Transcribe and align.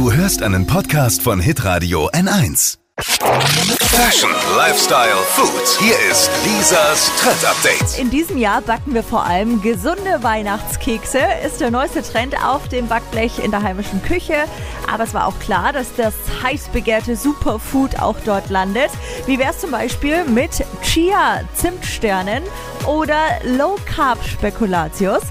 Du 0.00 0.10
hörst 0.10 0.42
einen 0.42 0.66
Podcast 0.66 1.20
von 1.20 1.40
Hitradio 1.40 2.08
N1. 2.12 2.78
Fashion, 3.00 4.30
Lifestyle, 4.56 5.14
Food. 5.26 5.78
Hier 5.78 5.92
ist 6.10 6.30
Lisas 6.42 7.12
Trend 7.20 7.44
Update. 7.44 7.98
In 7.98 8.08
diesem 8.08 8.38
Jahr 8.38 8.62
backen 8.62 8.94
wir 8.94 9.02
vor 9.02 9.26
allem 9.26 9.60
gesunde 9.60 10.22
Weihnachtskekse. 10.22 11.18
Ist 11.44 11.60
der 11.60 11.70
neueste 11.70 12.00
Trend 12.02 12.34
auf 12.42 12.66
dem 12.68 12.88
Backblech 12.88 13.44
in 13.44 13.50
der 13.50 13.62
heimischen 13.62 14.02
Küche. 14.02 14.36
Aber 14.90 15.04
es 15.04 15.12
war 15.12 15.26
auch 15.26 15.38
klar, 15.38 15.74
dass 15.74 15.94
das 15.94 16.14
heiß 16.42 16.68
begehrte 16.68 17.14
Superfood 17.14 18.00
auch 18.00 18.16
dort 18.24 18.48
landet. 18.48 18.90
Wie 19.26 19.38
wäre 19.38 19.50
es 19.50 19.58
zum 19.58 19.70
Beispiel 19.70 20.24
mit 20.24 20.64
Chia-Zimtsternen 20.80 22.42
oder 22.86 23.18
Low 23.44 23.76
Carb 23.84 24.24
Spekulatius? 24.24 25.24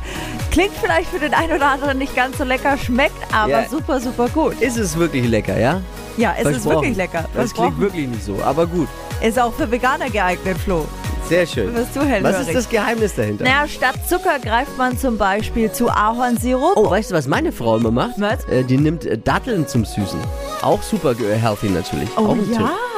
Klingt 0.59 0.75
vielleicht 0.75 1.09
für 1.09 1.19
den 1.19 1.33
einen 1.33 1.53
oder 1.53 1.67
anderen 1.67 1.97
nicht 1.99 2.13
ganz 2.13 2.37
so 2.37 2.43
lecker, 2.43 2.77
schmeckt 2.77 3.15
aber 3.33 3.61
Ja. 3.61 3.69
super, 3.69 3.97
super 4.01 4.27
gut. 4.27 4.59
Ist 4.59 4.75
es 4.77 4.97
wirklich 4.97 5.25
lecker, 5.25 5.57
ja? 5.57 5.79
Ja, 6.17 6.35
es 6.37 6.49
ist 6.49 6.65
wirklich 6.65 6.97
lecker. 6.97 7.23
Das 7.33 7.53
klingt 7.53 7.79
wirklich 7.79 8.09
nicht 8.09 8.25
so, 8.25 8.35
aber 8.43 8.67
gut. 8.67 8.89
Ist 9.21 9.39
auch 9.39 9.53
für 9.53 9.71
Veganer 9.71 10.09
geeignet, 10.09 10.57
Flo. 10.57 10.85
Sehr 11.29 11.45
schön. 11.47 11.73
Was 11.73 12.41
ist 12.41 12.53
das 12.53 12.67
Geheimnis 12.67 13.15
dahinter? 13.15 13.45
Naja, 13.45 13.69
statt 13.69 13.95
Zucker 14.09 14.37
greift 14.39 14.77
man 14.77 14.97
zum 14.97 15.17
Beispiel 15.17 15.71
zu 15.71 15.89
Ahornsirup. 15.89 16.75
Oh, 16.75 16.89
weißt 16.89 17.11
du, 17.11 17.15
was 17.15 17.27
meine 17.27 17.53
Frau 17.53 17.77
immer 17.77 17.91
macht? 17.91 18.15
Was? 18.17 18.43
Äh, 18.49 18.65
die 18.65 18.77
nimmt 18.77 19.05
äh, 19.05 19.17
Datteln 19.17 19.65
zum 19.65 19.85
Süßen. 19.85 20.19
Auch 20.61 20.81
super 20.81 21.15
healthy 21.15 21.69
natürlich. 21.69 22.09
Oh 22.17 22.21
auch 22.21 22.31
ein 22.33 22.45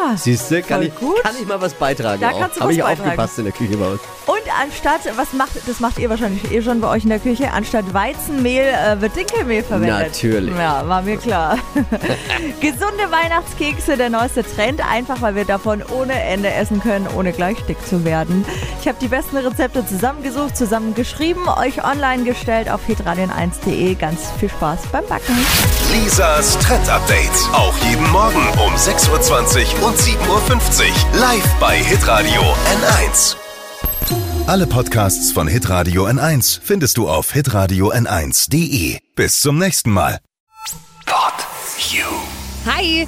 ja. 0.09 0.17
Siehst 0.17 0.51
du, 0.51 0.61
kann 0.61 0.81
ich, 0.81 0.95
gut. 0.95 1.21
kann 1.23 1.35
ich 1.39 1.47
mal 1.47 1.59
was 1.61 1.73
beitragen. 1.73 2.21
Da 2.21 2.31
auch. 2.31 2.39
kannst 2.39 2.57
du 2.57 2.61
Hab 2.61 2.67
was 2.69 2.75
ich 2.75 2.81
beitragen. 2.81 3.01
aufgepasst 3.09 3.39
in 3.39 3.45
der 3.45 3.53
Küche 3.53 3.77
bei 3.77 3.85
uns. 3.87 4.01
Und 4.25 4.41
anstatt, 4.61 5.01
was 5.15 5.33
macht, 5.33 5.51
das 5.67 5.79
macht 5.79 5.97
ihr 5.99 6.09
wahrscheinlich 6.09 6.51
eh 6.51 6.61
schon 6.61 6.81
bei 6.81 6.87
euch 6.89 7.03
in 7.03 7.09
der 7.09 7.19
Küche, 7.19 7.51
anstatt 7.51 7.93
Weizenmehl 7.93 8.63
äh, 8.65 9.01
wird 9.01 9.15
Dinkelmehl 9.15 9.63
verwendet. 9.63 10.07
Natürlich. 10.07 10.55
Ja, 10.55 10.87
war 10.87 11.01
mir 11.01 11.17
klar. 11.17 11.57
Gesunde 12.59 13.09
Weihnachtskekse, 13.11 13.97
der 13.97 14.09
neueste 14.09 14.43
Trend, 14.43 14.81
einfach 14.87 15.21
weil 15.21 15.35
wir 15.35 15.45
davon 15.45 15.83
ohne 15.83 16.13
Ende 16.21 16.51
essen 16.53 16.81
können, 16.81 17.07
ohne 17.15 17.31
gleich 17.33 17.57
dick 17.65 17.77
zu 17.87 18.03
werden. 18.05 18.45
Ich 18.81 18.87
habe 18.87 18.97
die 19.01 19.07
besten 19.07 19.37
Rezepte 19.37 19.85
zusammengesucht, 19.85 20.55
zusammengeschrieben, 20.57 21.47
euch 21.47 21.83
online 21.83 22.23
gestellt 22.23 22.69
auf 22.69 22.81
hitradion1.de. 22.87 23.95
Ganz 23.95 24.19
viel 24.39 24.49
Spaß 24.49 24.79
beim 24.91 25.05
Backen. 25.07 25.35
Lisas 25.93 26.57
Trend 26.59 26.87
Update. 26.89 27.29
Auch 27.53 27.73
jeden 27.89 28.09
Morgen 28.11 28.41
um 28.65 28.73
6.20 28.75 29.81
Uhr 29.81 29.87
und 29.87 29.90
7.50 29.95 30.23
Uhr. 30.29 31.19
Live 31.19 31.59
bei 31.59 31.77
Hitradio 31.77 32.41
N1. 32.41 33.35
Alle 34.47 34.65
Podcasts 34.65 35.31
von 35.31 35.47
Hitradio 35.47 36.07
N1 36.07 36.59
findest 36.63 36.97
du 36.97 37.09
auf 37.09 37.31
hitradio 37.31 37.91
n1.de. 37.91 38.99
Bis 39.15 39.39
zum 39.39 39.57
nächsten 39.57 39.91
Mal. 39.91 40.19
Pod 41.05 41.33
You. 41.91 42.05
Hi, 42.65 43.07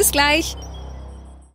Bis 0.01 0.11
gleich. 0.11 0.57